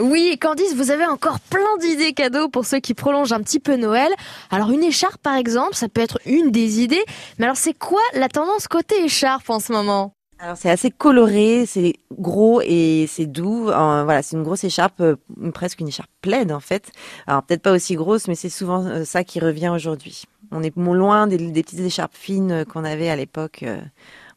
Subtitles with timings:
[0.00, 3.74] Oui, Candice, vous avez encore plein d'idées cadeaux pour ceux qui prolongent un petit peu
[3.74, 4.12] Noël.
[4.48, 7.04] Alors une écharpe par exemple, ça peut être une des idées.
[7.38, 10.14] Mais alors c'est quoi la tendance côté écharpe en ce moment?
[10.38, 13.64] Alors c'est assez coloré, c'est gros et c'est doux.
[13.64, 15.16] voilà, c'est une grosse écharpe, euh,
[15.52, 16.92] presque une écharpe plaide en fait.
[17.26, 20.26] Alors peut-être pas aussi grosse, mais c'est souvent euh, ça qui revient aujourd'hui.
[20.50, 23.64] On est loin des, des petites écharpes fines euh, qu'on avait à l'époque.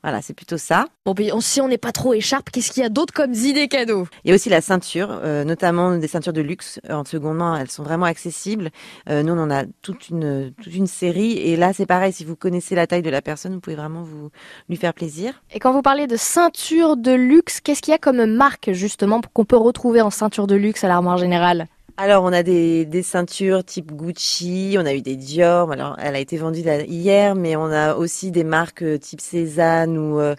[0.03, 0.85] Voilà, c'est plutôt ça.
[1.05, 3.67] Bon, puis si on n'est pas trop écharpe, qu'est-ce qu'il y a d'autre comme idées
[3.67, 4.07] cadeaux?
[4.23, 7.37] Il y a aussi la ceinture, euh, notamment des ceintures de luxe euh, en seconde
[7.37, 7.57] main.
[7.57, 8.71] Elles sont vraiment accessibles.
[9.09, 11.33] Euh, nous, on en a toute une toute une série.
[11.33, 12.13] Et là, c'est pareil.
[12.13, 14.31] Si vous connaissez la taille de la personne, vous pouvez vraiment vous
[14.69, 15.43] lui faire plaisir.
[15.53, 19.21] Et quand vous parlez de ceinture de luxe, qu'est-ce qu'il y a comme marque justement
[19.33, 21.67] qu'on peut retrouver en ceinture de luxe à l'armoire générale?
[22.01, 25.71] Alors, on a des, ceintures type Gucci, on a eu des Dior.
[25.71, 29.99] Alors, elle a été vendue hier, mais on a aussi des marques euh, type Cézanne
[29.99, 30.33] ou euh,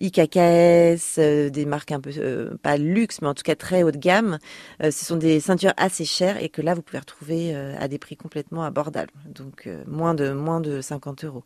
[0.00, 2.10] IKKS, euh, des marques un peu
[2.60, 4.38] pas luxe, mais en tout cas très haut de gamme.
[4.80, 8.16] ce sont des ceintures assez chères et que là, vous pouvez retrouver à des prix
[8.16, 11.44] complètement abordables, donc moins de moins de 50 euros.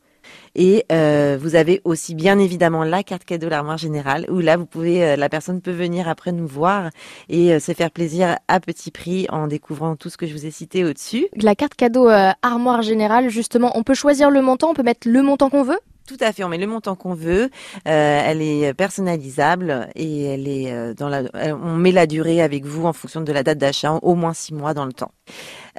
[0.55, 4.67] Et euh, vous avez aussi bien évidemment la carte cadeau l'armoire générale où là vous
[4.67, 6.91] pouvez euh, la personne peut venir après nous voir
[7.29, 10.47] et euh, se faire plaisir à petit prix en découvrant tout ce que je vous
[10.47, 11.29] ai cité au-dessus.
[11.37, 12.09] La carte cadeau
[12.43, 15.81] armoire générale justement, on peut choisir le montant, on peut mettre le montant qu'on veut?
[16.09, 17.51] Tout à fait, on met le montant qu'on veut.
[17.85, 21.23] elle est personnalisable et elle est dans la.
[21.63, 24.55] On met la durée avec vous en fonction de la date d'achat, au moins six
[24.55, 25.13] mois dans le temps.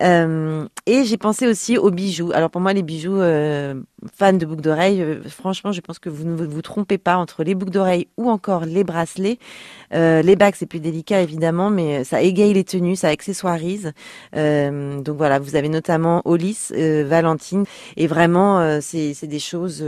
[0.01, 2.31] Euh, et j'ai pensé aussi aux bijoux.
[2.33, 3.75] Alors pour moi, les bijoux, euh,
[4.15, 7.43] fans de boucles d'oreilles, euh, franchement, je pense que vous ne vous, trompez pas entre
[7.43, 9.39] les boucles d'oreilles ou encore les bracelets.
[9.93, 13.91] Euh, les bagues, c'est plus délicat évidemment, mais ça égaye les tenues, ça accessoirise.
[14.33, 17.65] donc voilà, vous avez notamment Olis, Valentine,
[17.97, 19.83] et vraiment, c'est des choses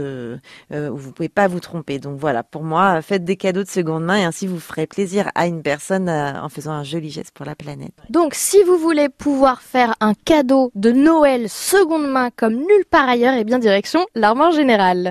[0.70, 1.98] où vous pouvez pas vous tromper.
[1.98, 5.30] Donc voilà, pour moi, faites des cadeaux de seconde main et ainsi vous ferez plaisir
[5.34, 7.94] à une personne en faisant un joli geste pour la planète.
[8.10, 13.08] Donc si vous voulez pouvoir faire un cadeau de Noël seconde main comme nulle part
[13.08, 15.10] ailleurs, et bien direction l'armoire générale.